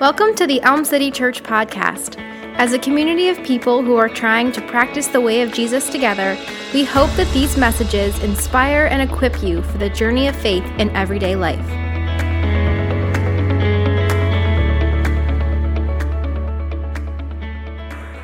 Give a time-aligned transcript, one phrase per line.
[0.00, 2.20] Welcome to the Elm City Church podcast.
[2.54, 6.38] As a community of people who are trying to practice the way of Jesus together,
[6.72, 10.90] we hope that these messages inspire and equip you for the journey of faith in
[10.90, 11.58] everyday life.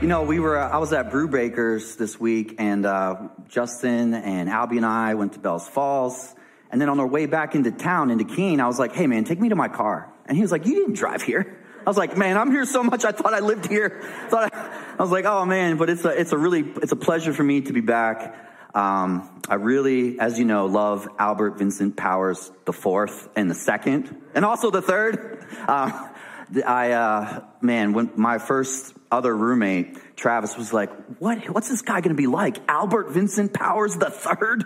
[0.00, 3.16] You know, we were, uh, I was at Brew Brewbreakers this week, and uh,
[3.48, 6.36] Justin and Albie and I went to Bellows Falls.
[6.70, 9.24] And then on our way back into town, into Keene, I was like, hey man,
[9.24, 10.08] take me to my car.
[10.26, 11.62] And he was like, you didn't drive here.
[11.86, 13.04] I was like, man, I'm here so much.
[13.04, 14.00] I thought I lived here.
[14.28, 16.96] Thought I, I was like, oh man, but it's a, it's a really, it's a
[16.96, 18.36] pleasure for me to be back.
[18.74, 24.16] Um, I really, as you know, love Albert Vincent Powers the fourth and the second,
[24.34, 25.46] and also the third.
[25.68, 26.08] Uh,
[26.66, 32.00] I, uh, man, when my first other roommate, Travis, was like, what, what's this guy
[32.00, 32.58] going to be like?
[32.68, 34.64] Albert Vincent Powers the third?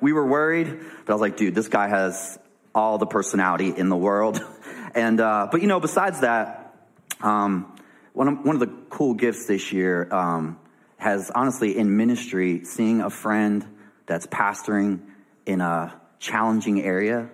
[0.00, 2.38] We were worried, but I was like, dude, this guy has
[2.74, 4.40] all the personality in the world.
[4.94, 6.74] And, uh, but you know, besides that,
[7.20, 7.76] um,
[8.12, 10.58] one of, one of the cool gifts this year, um,
[10.98, 13.66] has honestly in ministry, seeing a friend
[14.06, 15.00] that's pastoring
[15.46, 17.28] in a challenging area,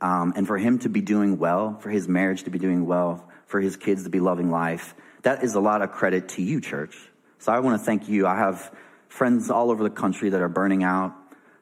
[0.00, 3.28] um, and for him to be doing well, for his marriage to be doing well,
[3.46, 6.60] for his kids to be loving life, that is a lot of credit to you,
[6.60, 6.96] church.
[7.38, 8.26] So I want to thank you.
[8.26, 8.72] I have
[9.08, 11.14] friends all over the country that are burning out,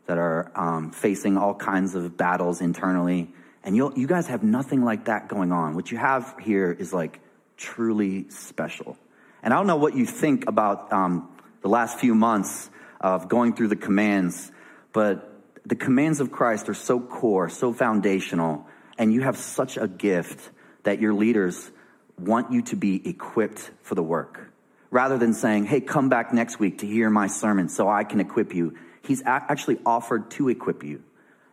[0.06, 3.32] that are um, facing all kinds of battles internally.
[3.66, 5.74] And you you guys have nothing like that going on.
[5.74, 7.20] What you have here is like
[7.56, 8.96] truly special.
[9.42, 11.28] And I don't know what you think about um,
[11.62, 14.52] the last few months of going through the commands,
[14.92, 15.32] but
[15.64, 18.66] the commands of Christ are so core, so foundational,
[18.98, 20.48] and you have such a gift
[20.84, 21.70] that your leaders
[22.18, 24.52] want you to be equipped for the work.
[24.90, 28.20] Rather than saying, hey, come back next week to hear my sermon so I can
[28.20, 31.02] equip you, he's actually offered to equip you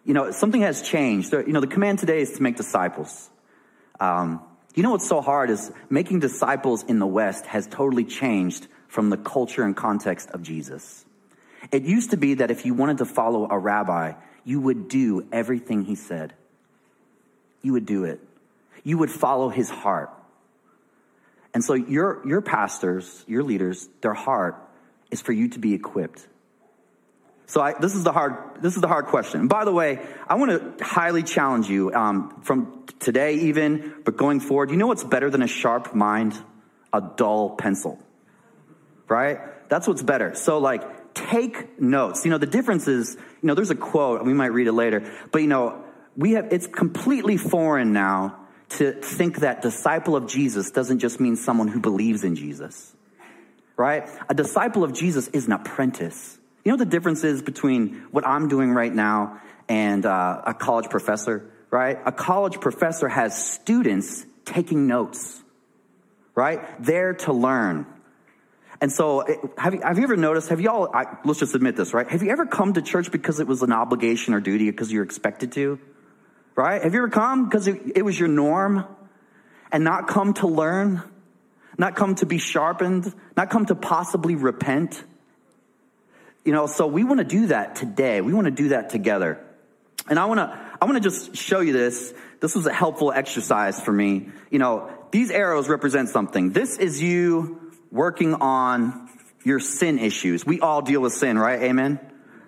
[0.06, 1.32] you know, something has changed.
[1.32, 3.30] You know, the command today is to make disciples.
[4.00, 4.42] Um,
[4.76, 9.10] you know what's so hard is making disciples in the West has totally changed from
[9.10, 11.06] the culture and context of Jesus.
[11.72, 14.14] It used to be that if you wanted to follow a rabbi,
[14.44, 16.34] you would do everything he said.
[17.62, 18.20] You would do it.
[18.84, 20.10] You would follow his heart.
[21.54, 24.58] And so your, your pastors, your leaders, their heart
[25.12, 26.28] is for you to be equipped.
[27.46, 29.48] So I, this is the hard, this is the hard question.
[29.48, 34.40] By the way, I want to highly challenge you, um, from today even, but going
[34.40, 34.72] forward.
[34.72, 36.38] You know what's better than a sharp mind?
[36.94, 38.00] A dull pencil.
[39.08, 39.40] Right?
[39.70, 40.36] That's what's better.
[40.36, 42.26] So like, take notes.
[42.26, 45.12] You know, the difference is, you know, there's a quote, we might read it later,
[45.32, 45.84] but you know,
[46.16, 48.40] we have, it's completely foreign now
[48.70, 52.96] to think that disciple of Jesus doesn't just mean someone who believes in Jesus.
[53.76, 54.08] Right?
[54.30, 56.40] A disciple of Jesus is an apprentice.
[56.64, 60.90] You know the difference is between what I'm doing right now and uh, a college
[60.90, 61.98] professor, right?
[62.06, 65.42] A college professor has students taking notes,
[66.36, 66.62] right?
[66.82, 67.86] There to learn.
[68.80, 69.26] And so,
[69.58, 72.08] have you, have you ever noticed, have you all, I, let's just admit this, right?
[72.10, 75.06] Have you ever come to church because it was an obligation or duty because you're
[75.06, 75.80] expected to?
[76.56, 76.84] Right?
[76.84, 78.86] Have you ever come because it, it was your norm
[79.72, 81.02] and not come to learn?
[81.78, 83.14] Not come to be sharpened?
[83.36, 85.04] Not come to possibly repent?
[86.44, 88.22] You know, so we want to do that today.
[88.22, 89.40] We want to do that together.
[90.10, 92.14] And I want to, I want to just show you this.
[92.42, 94.30] This was a helpful exercise for me.
[94.50, 96.52] You know, these arrows represent something.
[96.52, 99.10] This is you working on
[99.46, 100.46] your sin issues.
[100.46, 101.62] We all deal with sin, right?
[101.62, 102.00] Amen.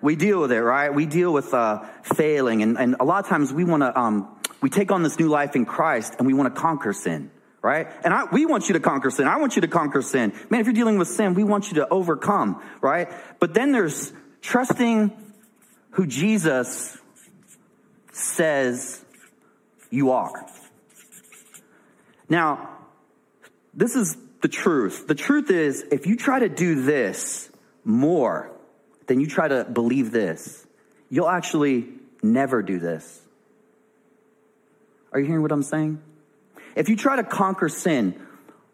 [0.02, 0.92] We deal with it, right?
[0.92, 4.28] We deal with uh, failing, and, and a lot of times we want to um,
[4.60, 7.30] we take on this new life in Christ, and we want to conquer sin
[7.66, 7.88] right?
[8.04, 9.26] And I, we want you to conquer sin.
[9.26, 10.32] I want you to conquer sin.
[10.50, 13.10] Man, if you're dealing with sin, we want you to overcome, right?
[13.40, 15.10] But then there's trusting
[15.90, 16.96] who Jesus
[18.12, 19.04] says
[19.90, 20.46] you are.
[22.28, 22.70] Now,
[23.74, 25.08] this is the truth.
[25.08, 27.50] The truth is, if you try to do this
[27.82, 28.52] more
[29.08, 30.64] than you try to believe this,
[31.10, 31.88] you'll actually
[32.22, 33.22] never do this.
[35.12, 36.00] Are you hearing what I'm saying?
[36.76, 38.20] If you try to conquer sin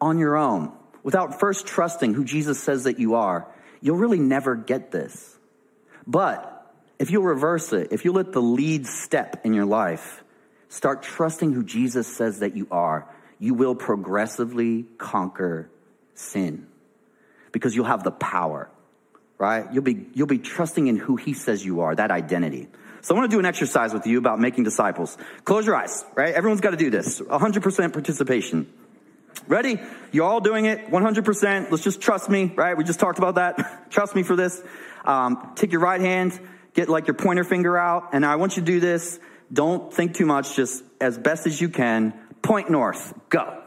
[0.00, 0.72] on your own
[1.02, 3.46] without first trusting who Jesus says that you are,
[3.80, 5.38] you'll really never get this.
[6.06, 6.48] But
[6.98, 10.22] if you'll reverse it, if you let the lead step in your life,
[10.68, 13.08] start trusting who Jesus says that you are,
[13.38, 15.70] you will progressively conquer
[16.14, 16.66] sin
[17.52, 18.70] because you'll have the power,
[19.38, 19.72] right?
[19.72, 22.68] You'll be, you'll be trusting in who he says you are, that identity.
[23.02, 25.18] So I want to do an exercise with you about making disciples.
[25.44, 26.32] Close your eyes, right?
[26.32, 27.20] Everyone's got to do this.
[27.20, 28.72] 100% participation.
[29.48, 29.80] Ready?
[30.12, 31.70] You're all doing it 100%.
[31.70, 32.76] Let's just trust me, right?
[32.76, 33.90] We just talked about that.
[33.90, 34.62] trust me for this.
[35.04, 36.38] Um, take your right hand,
[36.74, 39.18] get like your pointer finger out, and I want you to do this.
[39.52, 42.14] Don't think too much, just as best as you can.
[42.40, 43.14] Point north.
[43.30, 43.62] Go.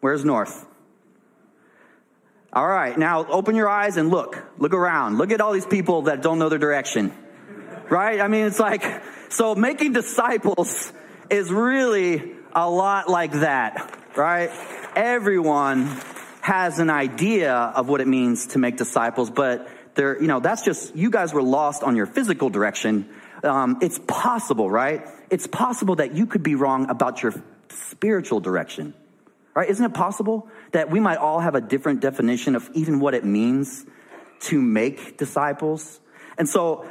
[0.00, 0.66] Where's north?
[2.52, 4.40] All right, now open your eyes and look.
[4.58, 5.18] Look around.
[5.18, 7.12] Look at all these people that don't know their direction.
[7.90, 8.20] Right?
[8.20, 8.84] I mean, it's like,
[9.28, 10.92] so making disciples
[11.30, 14.50] is really a lot like that, right?
[14.94, 15.86] Everyone
[16.42, 20.62] has an idea of what it means to make disciples, but there, you know, that's
[20.62, 23.08] just, you guys were lost on your physical direction.
[23.42, 25.06] Um, it's possible, right?
[25.30, 27.34] It's possible that you could be wrong about your
[27.68, 28.94] spiritual direction,
[29.54, 29.68] right?
[29.68, 33.24] Isn't it possible that we might all have a different definition of even what it
[33.24, 33.84] means
[34.40, 36.00] to make disciples?
[36.38, 36.86] And so,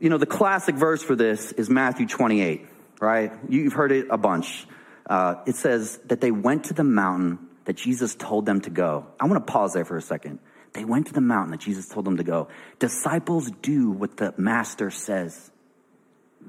[0.00, 2.66] you know, the classic verse for this is Matthew 28,
[3.00, 3.32] right?
[3.48, 4.66] You've heard it a bunch.
[5.08, 9.06] Uh, it says that they went to the mountain that Jesus told them to go.
[9.18, 10.38] I want to pause there for a second.
[10.72, 12.48] They went to the mountain that Jesus told them to go.
[12.78, 15.50] Disciples do what the master says,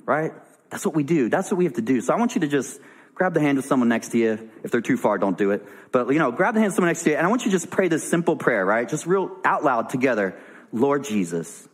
[0.05, 0.33] right?
[0.69, 1.29] That's what we do.
[1.29, 2.01] That's what we have to do.
[2.01, 2.79] So I want you to just
[3.15, 4.49] grab the hand of someone next to you.
[4.63, 5.65] If they're too far, don't do it.
[5.91, 7.15] But, you know, grab the hand of someone next to you.
[7.15, 8.87] And I want you to just pray this simple prayer, right?
[8.87, 10.37] Just real out loud together.
[10.71, 11.67] Lord Jesus,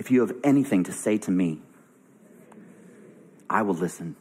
[0.00, 1.60] if you have anything to say to me,
[3.50, 4.16] I will listen.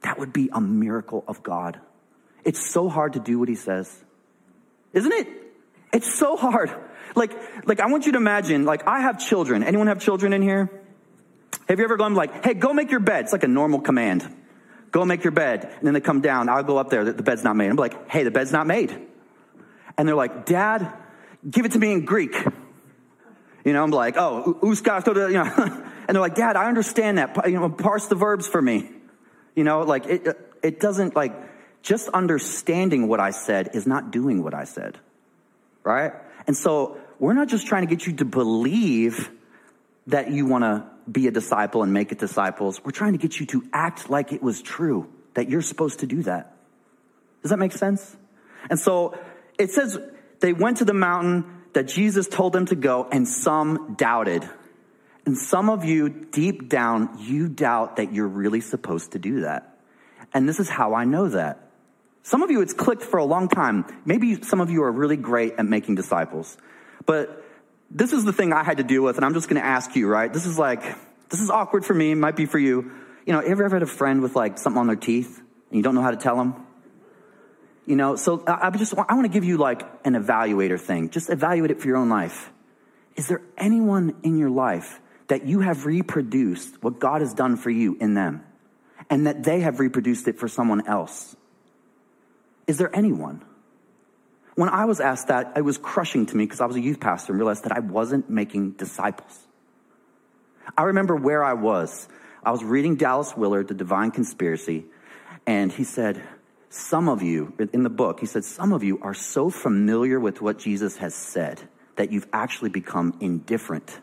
[0.00, 1.78] That would be a miracle of God.
[2.42, 4.02] It's so hard to do what he says.
[4.94, 5.28] Isn't it?
[5.92, 6.70] It's so hard.
[7.14, 7.32] Like,
[7.66, 9.62] like I want you to imagine, like I have children.
[9.62, 10.70] Anyone have children in here?
[11.68, 13.24] Have you ever gone like, hey, go make your bed?
[13.24, 14.26] It's like a normal command.
[14.90, 15.64] Go make your bed.
[15.64, 16.48] And then they come down.
[16.48, 17.04] I'll go up there.
[17.04, 17.68] The bed's not made.
[17.68, 18.96] I'm like, hey, the bed's not made.
[19.98, 20.90] And they're like, dad,
[21.48, 22.34] give it to me in Greek.
[23.64, 25.82] You know, I'm like, oh, uska, you know.
[26.06, 27.48] and they're like, dad, I understand that.
[27.48, 28.90] You know, parse the verbs for me.
[29.54, 31.34] You know, like it, uh, it doesn't like,
[31.82, 34.98] just understanding what I said is not doing what I said.
[35.82, 36.12] Right?
[36.46, 39.30] And so we're not just trying to get you to believe
[40.06, 42.82] that you want to be a disciple and make it disciples.
[42.84, 46.06] We're trying to get you to act like it was true, that you're supposed to
[46.06, 46.54] do that.
[47.42, 48.16] Does that make sense?
[48.70, 49.18] And so
[49.58, 49.98] it says
[50.40, 51.44] they went to the mountain
[51.74, 54.48] that Jesus told them to go, and some doubted.
[55.26, 59.78] And some of you, deep down, you doubt that you're really supposed to do that.
[60.32, 61.70] And this is how I know that.
[62.22, 63.84] Some of you, it's clicked for a long time.
[64.04, 66.56] Maybe some of you are really great at making disciples.
[67.06, 67.44] But
[67.90, 70.08] this is the thing I had to deal with, and I'm just to ask you,
[70.08, 70.32] right?
[70.32, 70.82] This is like,
[71.28, 72.92] this is awkward for me, might be for you.
[73.26, 75.82] You know, ever ever had a friend with like something on their teeth and you
[75.82, 76.63] don't know how to tell them?
[77.86, 81.10] You know, so I, just I want to give you like an evaluator thing.
[81.10, 82.50] Just evaluate it for your own life.
[83.16, 87.70] Is there anyone in your life that you have reproduced what God has done for
[87.70, 88.42] you in them,
[89.10, 91.36] and that they have reproduced it for someone else?
[92.66, 93.44] Is there anyone?
[94.54, 97.00] When I was asked that, it was crushing to me because I was a youth
[97.00, 99.38] pastor and realized that I wasn't making disciples.
[100.76, 102.08] I remember where I was.
[102.42, 104.84] I was reading Dallas Willard, The Divine Conspiracy,
[105.46, 106.22] and he said,
[106.76, 110.42] Some of you, in the book, he said, Some of you are so familiar with
[110.42, 111.60] what Jesus has said
[111.94, 114.00] that you've actually become indifferent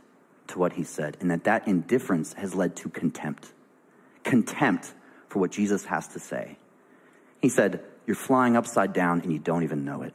[0.47, 3.51] to what he said, and that that indifference has led to contempt.
[4.23, 4.93] Contempt
[5.27, 6.57] for what Jesus has to say.
[7.41, 10.13] He said, You're flying upside down and you don't even know it.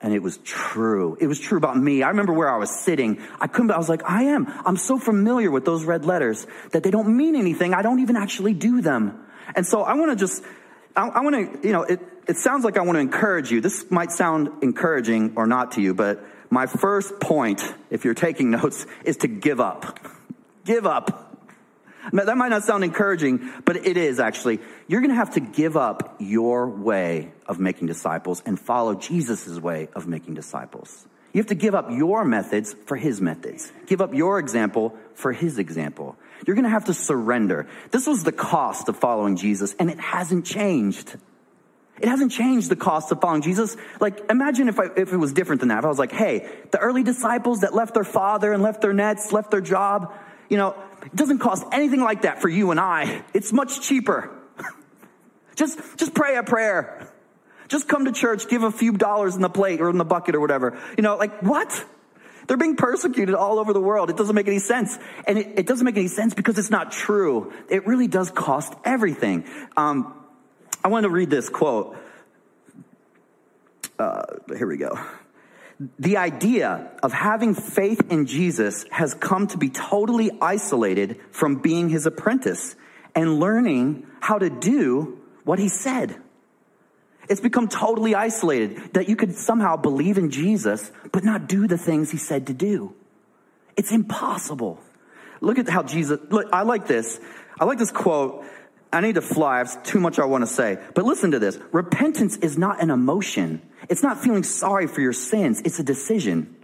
[0.00, 1.18] And it was true.
[1.20, 2.02] It was true about me.
[2.02, 3.20] I remember where I was sitting.
[3.38, 4.50] I couldn't, I was like, I am.
[4.64, 7.74] I'm so familiar with those red letters that they don't mean anything.
[7.74, 9.26] I don't even actually do them.
[9.54, 10.42] And so I want to just,
[10.96, 13.60] I, I want to, you know, it, it sounds like I want to encourage you.
[13.60, 18.50] This might sound encouraging or not to you, but my first point, if you're taking
[18.52, 19.98] notes, is to give up.
[20.64, 21.26] Give up.
[22.12, 24.58] That might not sound encouraging, but it is actually.
[24.88, 29.48] You're going to have to give up your way of making disciples and follow Jesus'
[29.60, 31.06] way of making disciples.
[31.32, 33.70] You have to give up your methods for his methods.
[33.86, 36.16] Give up your example for his example.
[36.46, 37.66] You're going to have to surrender.
[37.90, 41.16] This was the cost of following Jesus, and it hasn't changed.
[42.00, 43.76] It hasn't changed the cost of following Jesus.
[44.00, 45.80] Like, imagine if, I, if it was different than that.
[45.80, 48.94] If I was like, hey, the early disciples that left their father and left their
[48.94, 50.14] nets, left their job,
[50.48, 53.22] you know, it doesn't cost anything like that for you and I.
[53.34, 54.30] It's much cheaper.
[55.56, 57.06] just, just pray a prayer.
[57.68, 60.34] Just come to church, give a few dollars in the plate or in the bucket
[60.34, 60.78] or whatever.
[60.96, 61.84] You know, like what?
[62.50, 64.10] They're being persecuted all over the world.
[64.10, 64.98] It doesn't make any sense.
[65.24, 67.52] And it, it doesn't make any sense because it's not true.
[67.68, 69.44] It really does cost everything.
[69.76, 70.12] Um,
[70.82, 71.96] I want to read this quote.
[74.00, 74.98] Uh, here we go
[75.98, 81.88] the idea of having faith in Jesus has come to be totally isolated from being
[81.88, 82.74] his apprentice
[83.14, 86.20] and learning how to do what he said.
[87.30, 91.78] It's become totally isolated that you could somehow believe in Jesus, but not do the
[91.78, 92.92] things he said to do.
[93.76, 94.80] It's impossible.
[95.40, 97.20] Look at how Jesus, look, I like this.
[97.58, 98.44] I like this quote.
[98.92, 99.54] I need to fly.
[99.54, 100.78] I have too much I want to say.
[100.92, 101.56] But listen to this.
[101.70, 103.62] Repentance is not an emotion.
[103.88, 105.62] It's not feeling sorry for your sins.
[105.64, 106.56] It's a decision.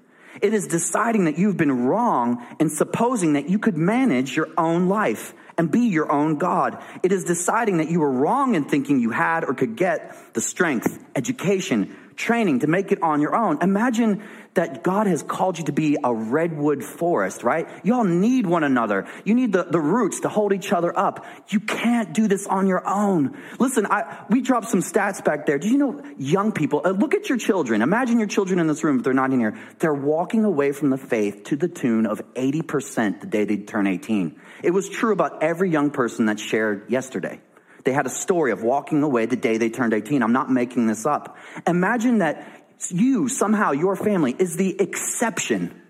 [0.43, 4.89] It is deciding that you've been wrong and supposing that you could manage your own
[4.89, 6.83] life and be your own God.
[7.03, 10.41] It is deciding that you were wrong in thinking you had or could get the
[10.41, 13.63] strength, education, training to make it on your own.
[13.63, 14.23] Imagine
[14.55, 17.69] that God has called you to be a redwood forest, right?
[17.85, 19.07] Y'all need one another.
[19.25, 21.27] You need the, the roots to hold each other up.
[21.49, 23.37] You can't do this on your own.
[23.59, 25.59] Listen, I, we dropped some stats back there.
[25.59, 27.83] Do you know young people, uh, look at your children.
[27.83, 29.59] Imagine your children in this room, if they're not in here.
[29.79, 33.87] They're walking away from the faith to the tune of 80% the day they turn
[33.87, 34.41] 18.
[34.63, 37.41] It was true about every young person that shared yesterday.
[37.87, 40.21] They had a story of walking away the day they turned 18.
[40.21, 41.38] I'm not making this up.
[41.69, 42.45] Imagine that
[42.90, 45.81] you, somehow, your family is the exception.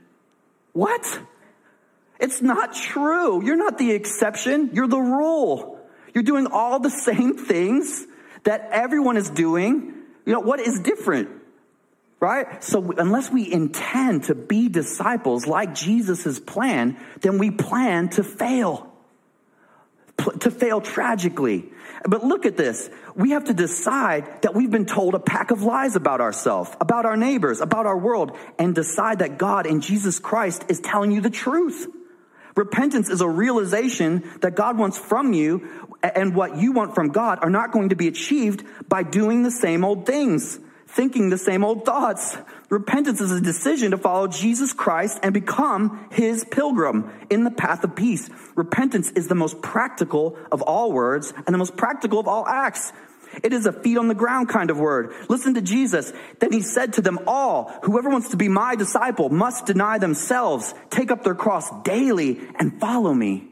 [0.74, 1.20] What?
[2.20, 3.42] It's not true.
[3.42, 4.70] You're not the exception.
[4.74, 5.80] You're the rule.
[6.12, 8.06] You're doing all the same things
[8.44, 9.94] that everyone is doing.
[10.26, 11.30] You know, what is different?
[12.20, 12.62] Right?
[12.62, 18.92] So unless we intend to be disciples like Jesus' plan, then we plan to fail.
[20.40, 21.70] To fail tragically.
[22.08, 22.88] But look at this.
[23.14, 27.04] We have to decide that we've been told a pack of lies about ourselves, about
[27.04, 31.20] our neighbors, about our world, and decide that God in Jesus Christ is telling you
[31.20, 31.86] the truth.
[32.54, 37.40] Repentance is a realization that God wants from you and what you want from God
[37.42, 40.58] are not going to be achieved by doing the same old things
[40.96, 42.36] thinking the same old thoughts.
[42.68, 47.84] Repentance is a decision to follow Jesus Christ and become his pilgrim in the path
[47.84, 48.28] of peace.
[48.56, 52.92] Repentance is the most practical of all words and the most practical of all acts.
[53.44, 55.12] It is a feet on the ground kind of word.
[55.28, 56.12] Listen to Jesus.
[56.40, 60.74] Then he said to them all, whoever wants to be my disciple must deny themselves,
[60.90, 63.48] take up their cross daily and follow me.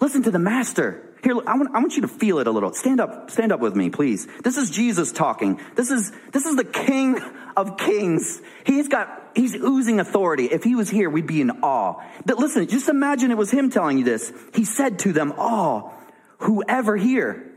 [0.00, 1.13] Listen to the master.
[1.24, 2.74] Here, I want, I want you to feel it a little.
[2.74, 4.28] Stand up, stand up with me, please.
[4.42, 5.58] This is Jesus talking.
[5.74, 7.18] This is, this is the King
[7.56, 8.42] of Kings.
[8.66, 10.44] He's got, he's oozing authority.
[10.44, 12.02] If he was here, we'd be in awe.
[12.26, 14.30] But listen, just imagine it was him telling you this.
[14.52, 15.98] He said to them all,
[16.40, 17.50] whoever here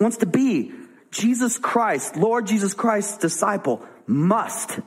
[0.00, 0.72] wants to be
[1.12, 4.80] Jesus Christ, Lord Jesus Christ's disciple, must,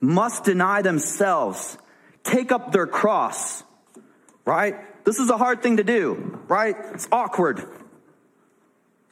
[0.00, 1.76] must deny themselves,
[2.24, 3.62] take up their cross,
[4.46, 4.87] right?
[5.08, 6.76] This is a hard thing to do, right?
[6.92, 7.64] It's awkward.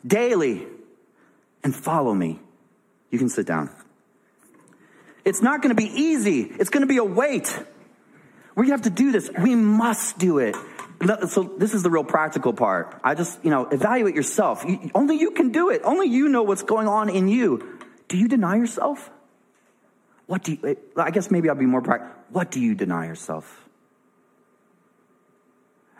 [0.07, 0.67] Daily.
[1.65, 2.39] And follow me.
[3.11, 3.71] You can sit down.
[5.25, 6.43] It's not going to be easy.
[6.43, 7.49] It's going to be a weight.
[8.55, 9.31] We have to do this.
[9.43, 10.55] We must do it.
[11.29, 13.01] So this is the real practical part.
[13.03, 14.67] I just, you know, evaluate yourself.
[14.69, 15.81] You, only you can do it.
[15.83, 17.79] Only you know what's going on in you.
[18.09, 19.11] Do you deny yourself?
[20.27, 22.15] What do you, I guess maybe I'll be more practical.
[22.29, 23.66] What do you deny yourself?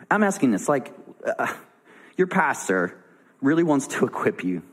[0.09, 0.93] I'm asking this like,
[1.25, 1.53] uh,
[2.15, 2.97] your pastor
[3.41, 4.63] really wants to equip you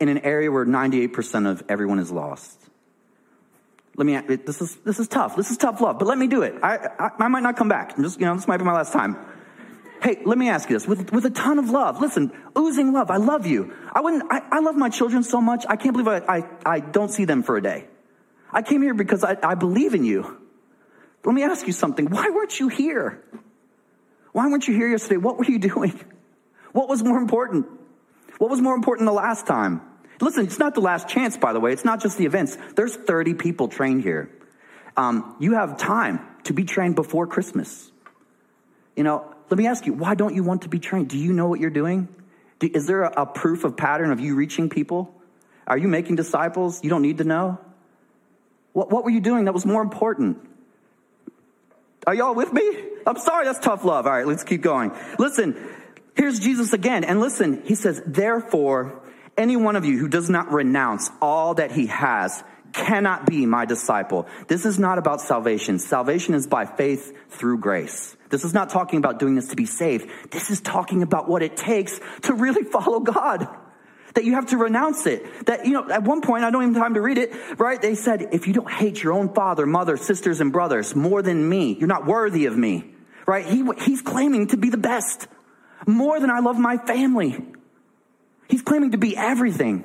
[0.00, 2.58] in an area where 98% of everyone is lost.
[3.96, 5.34] Let me, this is, this is tough.
[5.34, 6.54] This is tough love, but let me do it.
[6.62, 7.96] I, I, I might not come back.
[7.96, 9.16] I'm just, you know, this might be my last time.
[10.00, 12.00] Hey, let me ask you this with, with a ton of love.
[12.00, 13.10] Listen, oozing love.
[13.10, 13.74] I love you.
[13.92, 15.64] I wouldn't, I, I love my children so much.
[15.68, 17.88] I can't believe I, I, I don't see them for a day.
[18.52, 20.40] I came here because I, I believe in you.
[21.24, 22.06] Let me ask you something.
[22.06, 23.24] Why weren't you here?
[24.38, 25.16] Why weren't you here yesterday?
[25.16, 25.98] What were you doing?
[26.70, 27.66] What was more important?
[28.38, 29.82] What was more important the last time?
[30.20, 31.72] Listen, it's not the last chance, by the way.
[31.72, 32.56] It's not just the events.
[32.76, 34.30] There's 30 people trained here.
[34.96, 37.90] Um, you have time to be trained before Christmas.
[38.94, 41.08] You know, let me ask you, why don't you want to be trained?
[41.08, 42.06] Do you know what you're doing?
[42.60, 45.12] Do, is there a, a proof of pattern of you reaching people?
[45.66, 46.84] Are you making disciples?
[46.84, 47.58] You don't need to know?
[48.72, 50.38] What, what were you doing that was more important?
[52.06, 52.62] Are y'all with me?
[53.08, 54.06] I'm sorry, that's tough love.
[54.06, 54.92] All right, let's keep going.
[55.18, 55.56] Listen,
[56.14, 57.04] here's Jesus again.
[57.04, 59.00] And listen, he says, therefore,
[59.34, 63.64] any one of you who does not renounce all that he has cannot be my
[63.64, 64.26] disciple.
[64.46, 65.78] This is not about salvation.
[65.78, 68.14] Salvation is by faith through grace.
[68.28, 70.10] This is not talking about doing this to be saved.
[70.30, 73.48] This is talking about what it takes to really follow God
[74.14, 75.46] that you have to renounce it.
[75.46, 77.80] That, you know, at one point, I don't even have time to read it, right?
[77.80, 81.48] They said, if you don't hate your own father, mother, sisters, and brothers more than
[81.48, 82.94] me, you're not worthy of me,
[83.28, 83.44] right?
[83.44, 85.28] He, he's claiming to be the best
[85.86, 87.36] more than I love my family.
[88.48, 89.84] He's claiming to be everything.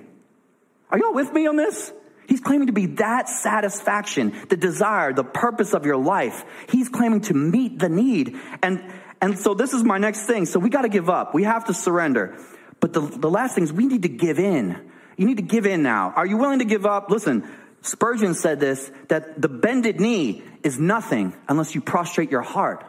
[0.90, 1.92] Are y'all with me on this?
[2.26, 6.46] He's claiming to be that satisfaction, the desire, the purpose of your life.
[6.70, 8.40] He's claiming to meet the need.
[8.64, 8.82] And,
[9.22, 10.46] and so this is my next thing.
[10.46, 11.34] So we got to give up.
[11.34, 12.38] We have to surrender.
[12.80, 14.90] But the, the last thing is we need to give in.
[15.18, 16.14] You need to give in now.
[16.16, 17.10] Are you willing to give up?
[17.10, 17.46] Listen,
[17.82, 22.86] Spurgeon said this that the bended knee is nothing unless you prostrate your heart.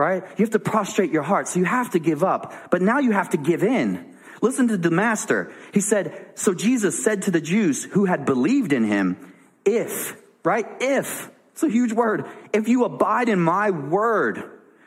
[0.00, 0.22] Right?
[0.38, 1.46] You have to prostrate your heart.
[1.46, 2.70] So you have to give up.
[2.70, 4.16] But now you have to give in.
[4.40, 5.52] Listen to the master.
[5.74, 9.18] He said, So Jesus said to the Jews who had believed in him,
[9.62, 10.66] if, right?
[10.80, 12.24] If, it's a huge word.
[12.54, 14.42] If you abide in my word,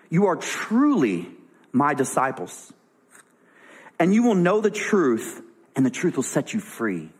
[0.09, 1.29] you are truly
[1.71, 2.73] my disciples.
[3.99, 5.43] And you will know the truth,
[5.75, 7.11] and the truth will set you free.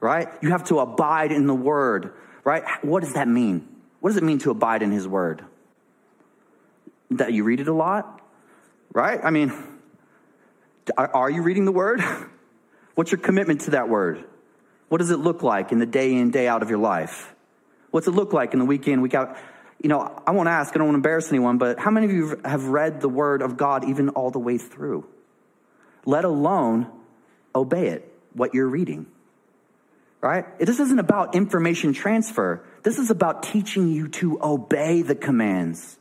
[0.00, 0.28] Right?
[0.42, 2.64] You have to abide in the word, right?
[2.82, 3.68] What does that mean?
[4.00, 5.44] What does it mean to abide in his word?
[7.18, 8.20] That you read it a lot?
[8.92, 9.20] Right?
[9.22, 9.52] I mean,
[10.96, 12.00] are you reading the word?
[12.94, 14.24] What's your commitment to that word?
[14.88, 17.34] What does it look like in the day in, day out of your life?
[17.90, 19.36] What's it look like in the week in, week out?
[19.82, 22.12] You know, I won't ask, I don't want to embarrass anyone, but how many of
[22.12, 25.06] you have read the word of God even all the way through?
[26.04, 26.88] Let alone
[27.54, 29.06] obey it, what you're reading.
[30.20, 30.58] Right?
[30.58, 32.64] This isn't about information transfer.
[32.82, 35.98] This is about teaching you to obey the commands.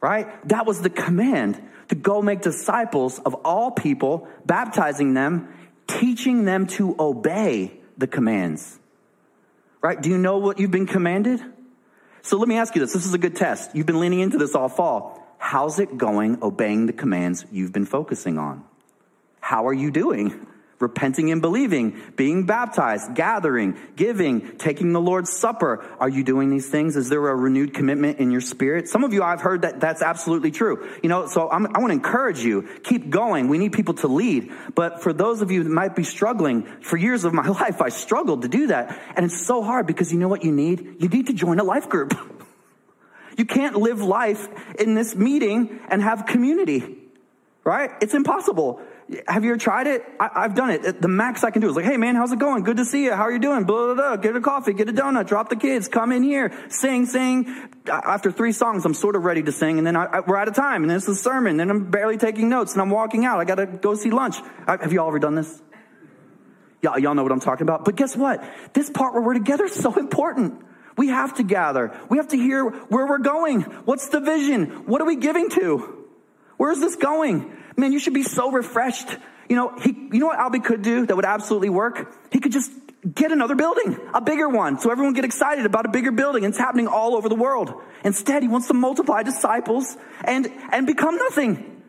[0.00, 0.26] Right?
[0.48, 5.48] That was the command to go make disciples of all people, baptizing them,
[5.86, 8.78] teaching them to obey the commands.
[9.80, 10.00] Right?
[10.00, 11.40] Do you know what you've been commanded?
[12.22, 12.92] So let me ask you this.
[12.92, 13.74] This is a good test.
[13.74, 15.24] You've been leaning into this all fall.
[15.38, 18.64] How's it going obeying the commands you've been focusing on?
[19.40, 20.46] How are you doing?
[20.80, 25.84] Repenting and believing, being baptized, gathering, giving, taking the Lord's Supper.
[25.98, 26.96] Are you doing these things?
[26.96, 28.88] Is there a renewed commitment in your spirit?
[28.88, 30.88] Some of you, I've heard that that's absolutely true.
[31.02, 33.48] You know, so I'm, i want to encourage you, keep going.
[33.48, 34.52] We need people to lead.
[34.74, 37.88] But for those of you that might be struggling, for years of my life, I
[37.88, 38.98] struggled to do that.
[39.16, 40.96] And it's so hard because you know what you need?
[41.00, 42.16] You need to join a life group.
[43.36, 44.48] You can't live life
[44.80, 46.98] in this meeting and have community,
[47.62, 47.92] right?
[48.02, 48.82] It's impossible.
[49.26, 50.04] Have you ever tried it?
[50.20, 51.00] I, have done it.
[51.00, 52.62] The max I can do is like, hey man, how's it going?
[52.62, 53.14] Good to see you.
[53.14, 53.64] How are you doing?
[53.64, 54.16] Blah, blah, blah.
[54.16, 57.70] Get a coffee, get a donut, drop the kids, come in here, sing, sing.
[57.90, 60.48] After three songs, I'm sort of ready to sing, and then I, I, we're out
[60.48, 63.24] of time, and then it's a sermon, and I'm barely taking notes, and I'm walking
[63.24, 63.40] out.
[63.40, 64.36] I gotta go see lunch.
[64.66, 65.62] Have you all ever done this?
[66.82, 67.86] Y'all, y'all know what I'm talking about.
[67.86, 68.44] But guess what?
[68.74, 70.62] This part where we're together is so important.
[70.98, 71.98] We have to gather.
[72.10, 73.62] We have to hear where we're going.
[73.62, 74.86] What's the vision?
[74.86, 76.06] What are we giving to?
[76.58, 77.56] Where's this going?
[77.78, 79.08] Man, you should be so refreshed.
[79.48, 82.12] You know, he, you know what Albie could do that would absolutely work?
[82.32, 82.72] He could just
[83.14, 86.42] get another building, a bigger one, so everyone get excited about a bigger building.
[86.42, 87.72] It's happening all over the world.
[88.04, 91.82] Instead, he wants to multiply disciples and, and become nothing.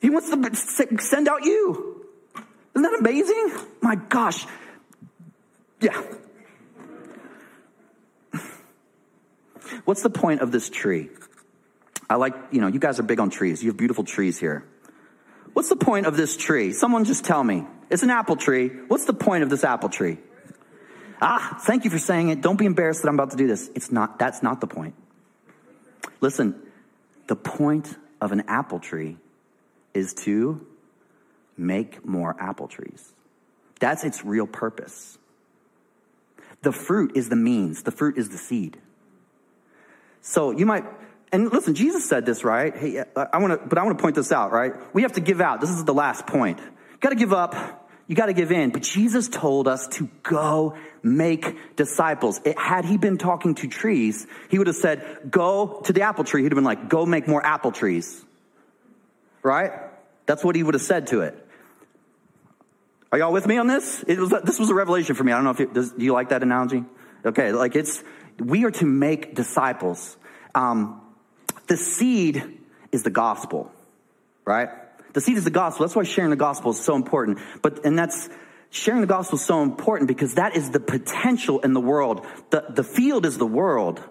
[0.00, 2.06] He wants to send out you.
[2.74, 3.52] Isn't that amazing?
[3.80, 4.46] My gosh.
[5.80, 6.00] Yeah.
[9.84, 11.10] What's the point of this tree?
[12.08, 13.64] I like, you know, you guys are big on trees.
[13.64, 14.64] You have beautiful trees here.
[15.52, 16.72] What's the point of this tree?
[16.72, 17.66] Someone just tell me.
[17.90, 18.68] It's an apple tree.
[18.88, 20.18] What's the point of this apple tree?
[21.20, 22.40] Ah, thank you for saying it.
[22.40, 23.70] Don't be embarrassed that I'm about to do this.
[23.74, 24.94] It's not, that's not the point.
[26.20, 26.60] Listen,
[27.28, 29.18] the point of an apple tree
[29.94, 30.66] is to
[31.56, 33.12] make more apple trees.
[33.78, 35.18] That's its real purpose.
[36.62, 38.78] The fruit is the means, the fruit is the seed.
[40.20, 40.84] So you might,
[41.32, 42.76] and listen, Jesus said this, right?
[42.76, 44.72] Hey, I want to, but I want to point this out, right?
[44.94, 45.60] We have to give out.
[45.60, 46.60] This is the last point.
[46.60, 47.88] You got to give up.
[48.06, 48.70] You got to give in.
[48.70, 52.40] But Jesus told us to go make disciples.
[52.44, 56.24] It, had he been talking to trees, he would have said, go to the apple
[56.24, 56.42] tree.
[56.42, 58.22] He'd have been like, go make more apple trees.
[59.42, 59.72] Right?
[60.26, 61.38] That's what he would have said to it.
[63.10, 64.04] Are y'all with me on this?
[64.06, 65.32] It was, this was a revelation for me.
[65.32, 66.84] I don't know if it, does, do you like that analogy?
[67.24, 68.02] Okay, like it's,
[68.38, 70.16] we are to make disciples.
[70.54, 71.00] Um,
[71.72, 72.58] the seed
[72.92, 73.72] is the gospel,
[74.44, 74.68] right?
[75.14, 75.86] The seed is the gospel.
[75.86, 77.38] That's why sharing the gospel is so important.
[77.62, 78.28] But, and that's,
[78.68, 82.26] sharing the gospel is so important because that is the potential in the world.
[82.50, 84.02] The, the field is the world,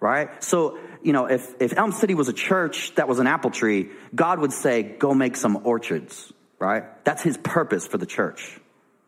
[0.00, 0.42] right?
[0.42, 3.90] So, you know, if, if Elm City was a church that was an apple tree,
[4.12, 6.82] God would say, go make some orchards, right?
[7.04, 8.58] That's his purpose for the church,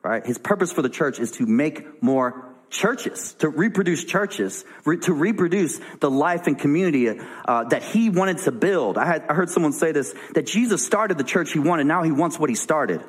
[0.05, 0.25] right?
[0.25, 5.13] His purpose for the church is to make more churches, to reproduce churches, re- to
[5.13, 8.99] reproduce the life and community uh, that he wanted to build.
[8.99, 12.03] I, had, I heard someone say this, that Jesus started the church he wanted, now
[12.03, 13.03] he wants what he started.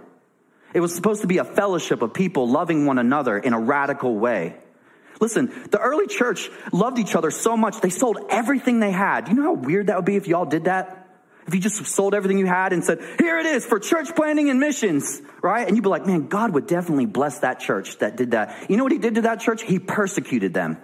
[0.74, 4.16] It was supposed to be a fellowship of people loving one another in a radical
[4.16, 4.56] way.
[5.20, 9.28] Listen, the early church loved each other so much, they sold everything they had.
[9.28, 10.99] You know how weird that would be if y'all did that?
[11.50, 14.52] If you just sold everything you had and said, here it is for church planting
[14.52, 15.68] and missions, right?
[15.68, 18.70] And you'd be like, man, God would definitely bless that church that did that.
[18.70, 19.64] You know what he did to that church?
[19.64, 20.78] He persecuted them.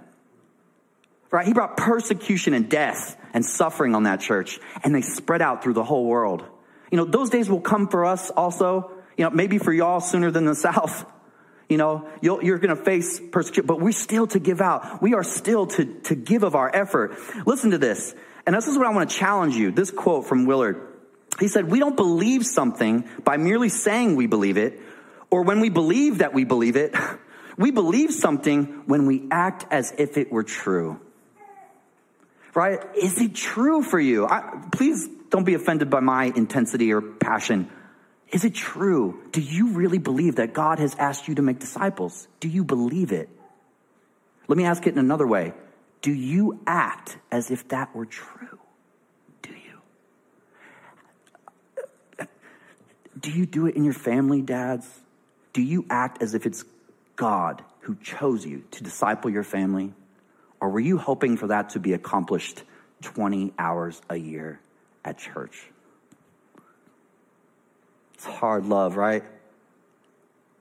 [1.30, 1.45] Right?
[1.45, 5.73] He brought persecution and death and suffering on that church and they spread out through
[5.73, 6.43] the whole world.
[6.91, 10.32] You know, those days will come for us also, you know, maybe for y'all sooner
[10.32, 11.06] than the South.
[11.69, 14.99] You know, you are going to face persecution, but we're still to give out.
[14.99, 17.19] We are still to, to give of our effort.
[17.45, 18.15] Listen to this.
[18.46, 19.72] And this is what I want to challenge you.
[19.72, 20.82] This quote from Willard.
[21.40, 24.80] He said, We don't believe something by merely saying we believe it,
[25.30, 26.96] or when we believe that we believe it.
[27.58, 31.00] We believe something when we act as if it were true.
[32.54, 32.80] Right?
[32.96, 34.26] Is it true for you?
[34.26, 37.70] I, please don't be offended by my intensity or passion.
[38.32, 39.22] Is it true?
[39.32, 42.28] Do you really believe that God has asked you to make disciples?
[42.40, 43.30] Do you believe it?
[44.48, 45.54] Let me ask it in another way.
[46.06, 48.60] Do you act as if that were true?
[49.41, 49.82] Do you?
[53.20, 54.88] Do you do it in your family, dads?
[55.52, 56.63] Do you act as if it's
[57.15, 59.94] God who chose you to disciple your family?
[60.60, 62.62] Or were you hoping for that to be accomplished
[63.02, 64.60] 20 hours a year
[65.04, 65.65] at church?
[68.13, 69.24] It's hard love, right?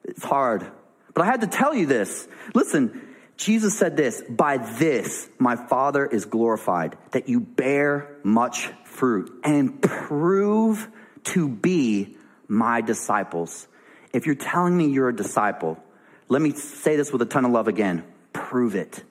[0.04, 0.66] It's hard.
[1.12, 2.26] But I had to tell you this.
[2.54, 9.31] Listen, Jesus said this By this my Father is glorified, that you bear much fruit
[9.42, 10.88] and prove
[11.25, 12.16] to be
[12.49, 13.66] my disciples.
[14.12, 15.83] If you're telling me you're a disciple,
[16.29, 19.03] let me say this with a ton of love again prove it.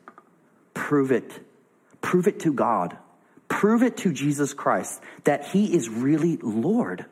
[0.74, 1.32] Prove it.
[2.02, 2.98] Prove it to God.
[3.48, 7.06] Prove it to Jesus Christ that he is really Lord.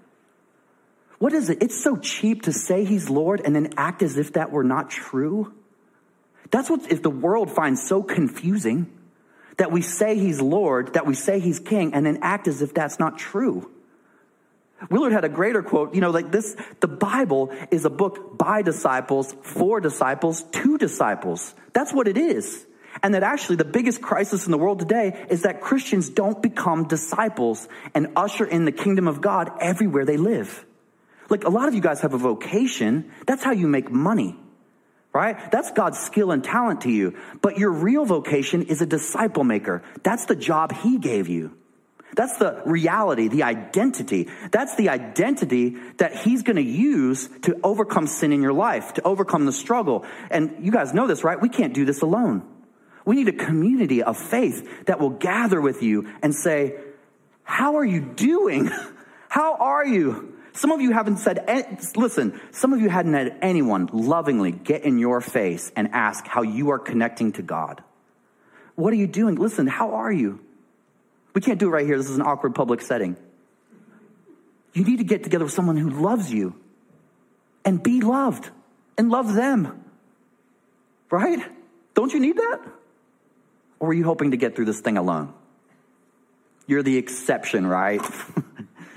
[1.19, 1.62] What is it?
[1.62, 4.89] It's so cheap to say he's Lord and then act as if that were not
[4.89, 5.54] true.
[6.51, 8.91] That's what, if the world finds so confusing
[9.57, 12.73] that we say he's Lord, that we say he's king, and then act as if
[12.73, 13.71] that's not true.
[14.89, 18.61] Willard had a greater quote, you know, like this the Bible is a book by
[18.61, 21.53] disciples, for disciples, to disciples.
[21.73, 22.65] That's what it is.
[23.03, 26.87] And that actually the biggest crisis in the world today is that Christians don't become
[26.87, 30.65] disciples and usher in the kingdom of God everywhere they live.
[31.29, 33.11] Like a lot of you guys have a vocation.
[33.25, 34.35] That's how you make money,
[35.13, 35.52] right?
[35.52, 37.17] That's God's skill and talent to you.
[37.41, 39.84] But your real vocation is a disciple maker.
[40.04, 41.58] That's the job he gave you.
[42.15, 44.28] That's the reality, the identity.
[44.52, 49.02] That's the identity that he's going to use to overcome sin in your life, to
[49.04, 50.06] overcome the struggle.
[50.30, 51.39] And you guys know this, right?
[51.39, 52.43] We can't do this alone.
[53.06, 56.76] We need a community of faith that will gather with you and say,
[57.43, 58.69] How are you doing?
[59.30, 60.30] How are you?
[60.53, 61.45] Some of you haven't said,
[61.95, 66.41] listen, some of you hadn't had anyone lovingly get in your face and ask how
[66.41, 67.83] you are connecting to God.
[68.75, 69.35] What are you doing?
[69.35, 70.39] Listen, how are you?
[71.33, 71.97] We can't do it right here.
[71.97, 73.15] This is an awkward public setting.
[74.73, 76.55] You need to get together with someone who loves you
[77.63, 78.49] and be loved
[78.97, 79.85] and love them.
[81.09, 81.39] Right?
[81.93, 82.61] Don't you need that?
[83.79, 85.33] Or are you hoping to get through this thing alone?
[86.67, 88.01] You're the exception, right?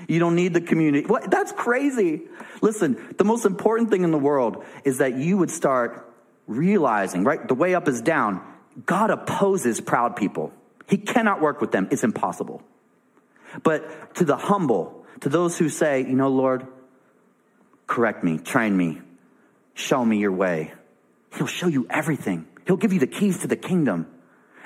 [0.07, 1.07] You don't need the community.
[1.07, 1.29] What?
[1.29, 2.23] That's crazy.
[2.61, 6.11] Listen, the most important thing in the world is that you would start
[6.47, 7.47] realizing, right?
[7.47, 8.41] The way up is down.
[8.85, 10.53] God opposes proud people.
[10.87, 11.87] He cannot work with them.
[11.91, 12.61] It's impossible.
[13.63, 16.67] But to the humble, to those who say, you know, Lord,
[17.87, 19.01] correct me, train me,
[19.73, 20.73] show me your way.
[21.37, 22.47] He'll show you everything.
[22.67, 24.07] He'll give you the keys to the kingdom.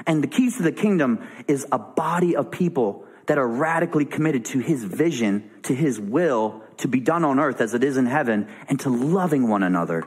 [0.07, 4.43] And the keys to the kingdom is a body of people that are radically committed
[4.43, 8.07] to his vision, to his will to be done on earth as it is in
[8.07, 10.03] heaven, and to loving one another.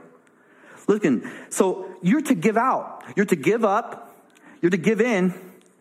[0.89, 4.13] Listen, so you're to give out, you're to give up,
[4.61, 5.33] you're to give in,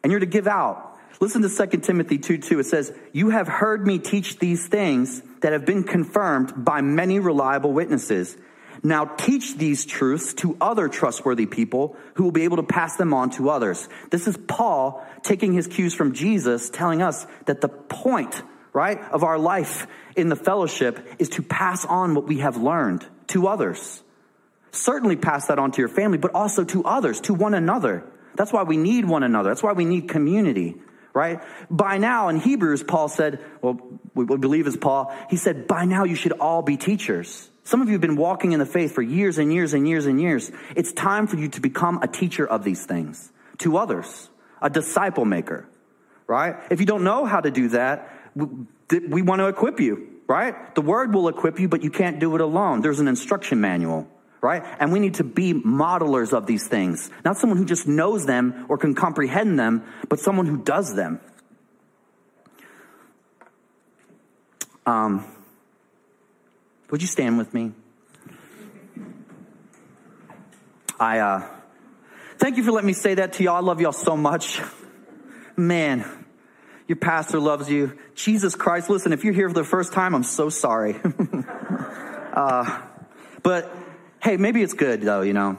[0.04, 0.99] and you're to give out.
[1.19, 2.60] Listen to 2 Timothy 2 2.
[2.60, 7.17] It says, You have heard me teach these things that have been confirmed by many
[7.17, 8.38] reliable witnesses.
[8.83, 13.13] Now teach these truths to other trustworthy people who will be able to pass them
[13.13, 13.87] on to others.
[14.09, 18.41] This is Paul taking his cues from Jesus, telling us that the point,
[18.73, 23.05] right, of our life in the fellowship is to pass on what we have learned
[23.27, 24.01] to others.
[24.71, 28.03] Certainly pass that on to your family, but also to others, to one another.
[28.35, 29.49] That's why we need one another.
[29.49, 30.75] That's why we need community,
[31.13, 31.39] right?
[31.69, 33.79] By now in Hebrews, Paul said, well,
[34.15, 37.49] we believe is Paul, he said, by now you should all be teachers.
[37.63, 40.06] Some of you have been walking in the faith for years and years and years
[40.06, 40.52] and years.
[40.76, 44.30] It's time for you to become a teacher of these things to others,
[44.62, 45.67] a disciple maker,
[46.28, 46.56] right?
[46.71, 50.74] If you don't know how to do that, we want to equip you, right?
[50.74, 52.82] The word will equip you, but you can't do it alone.
[52.82, 54.08] There's an instruction manual,
[54.41, 54.63] right?
[54.80, 58.65] And we need to be modelers of these things, not someone who just knows them
[58.69, 61.19] or can comprehend them, but someone who does them.
[64.86, 65.26] Um,
[66.91, 67.71] would you stand with me?
[70.99, 71.47] I uh,
[72.38, 73.56] thank you for letting me say that to y'all.
[73.56, 74.62] I love y'all so much.
[75.58, 76.06] Man,
[76.88, 77.97] your pastor loves you.
[78.13, 80.99] Jesus Christ, listen, if you're here for the first time, I'm so sorry.
[82.34, 82.82] uh,
[83.41, 83.73] but
[84.21, 85.58] hey, maybe it's good though, you know.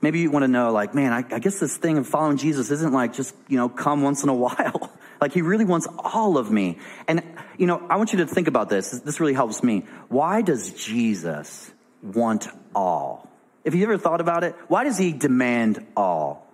[0.00, 2.70] Maybe you want to know, like, man, I, I guess this thing of following Jesus
[2.70, 4.92] isn't like just, you know, come once in a while.
[5.20, 6.78] Like he really wants all of me.
[7.06, 7.22] And,
[7.56, 8.90] you know, I want you to think about this.
[8.90, 9.84] This really helps me.
[10.08, 11.70] Why does Jesus
[12.02, 13.28] want all?
[13.64, 16.46] If you ever thought about it, why does he demand all?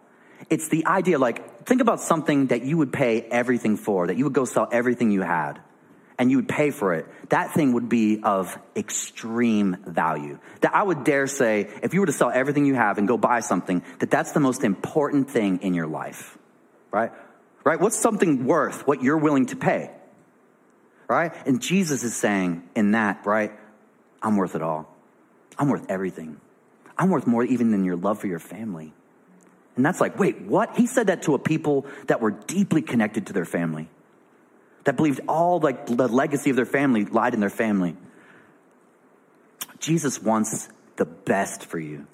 [0.50, 4.24] It's the idea, like, think about something that you would pay everything for, that you
[4.24, 5.60] would go sell everything you had
[6.18, 10.38] and you would pay for it, that thing would be of extreme value.
[10.60, 13.16] That I would dare say, if you were to sell everything you have and go
[13.16, 16.38] buy something, that that's the most important thing in your life,
[16.90, 17.10] right?
[17.64, 17.80] Right?
[17.80, 19.90] What's something worth what you're willing to pay?
[21.08, 21.32] Right?
[21.46, 23.52] And Jesus is saying in that, right?
[24.22, 24.88] I'm worth it all.
[25.58, 26.40] I'm worth everything.
[26.96, 28.92] I'm worth more even than your love for your family.
[29.76, 30.76] And that's like, wait, what?
[30.76, 33.88] He said that to a people that were deeply connected to their family
[34.84, 37.96] that believed all like the legacy of their family lied in their family.
[39.78, 42.06] Jesus wants the best for you.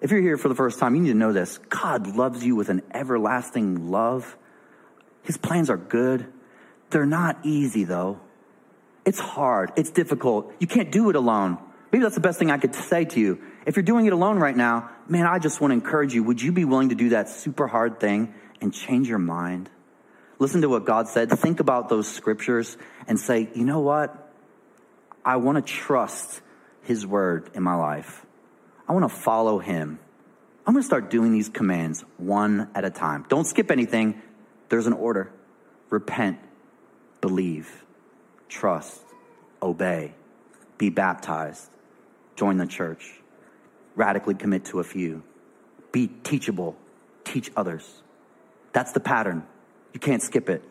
[0.00, 1.58] If you're here for the first time, you need to know this.
[1.58, 4.36] God loves you with an everlasting love.
[5.28, 6.26] His plans are good.
[6.90, 8.18] They're not easy though.
[9.04, 9.70] It's hard.
[9.76, 10.52] It's difficult.
[10.58, 11.58] You can't do it alone.
[11.92, 13.40] Maybe that's the best thing I could say to you.
[13.64, 16.24] If you're doing it alone right now, man, I just want to encourage you.
[16.24, 19.70] Would you be willing to do that super hard thing and change your mind?
[20.38, 24.32] listen to what God said, think about those scriptures and say, you know what?
[25.24, 26.40] I want to trust
[26.82, 28.24] his word in my life.
[28.88, 29.98] I want to follow him.
[30.66, 33.26] I'm going to start doing these commands one at a time.
[33.28, 34.22] Don't skip anything.
[34.68, 35.32] There's an order.
[35.90, 36.38] Repent,
[37.20, 37.84] believe,
[38.48, 39.00] trust,
[39.62, 40.12] obey,
[40.76, 41.68] be baptized,
[42.36, 43.20] join the church,
[43.96, 45.22] radically commit to a few,
[45.92, 46.76] be teachable,
[47.24, 48.02] teach others.
[48.72, 49.46] That's the pattern.
[49.94, 50.62] You can't skip it.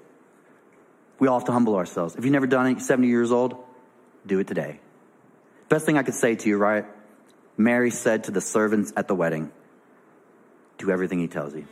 [1.19, 2.15] We all have to humble ourselves.
[2.15, 3.55] If you've never done it, you're 70 years old,
[4.25, 4.79] do it today.
[5.67, 6.86] Best thing I could say to you, right?
[7.57, 9.51] Mary said to the servants at the wedding,
[10.77, 11.65] do everything he tells you.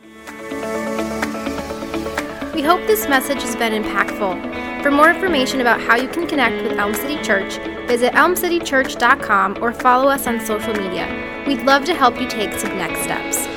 [2.56, 4.82] We hope this message has been impactful.
[4.82, 9.74] For more information about how you can connect with Elm City Church, visit elmcitychurch.com or
[9.74, 11.44] follow us on social media.
[11.46, 13.55] We'd love to help you take some next steps.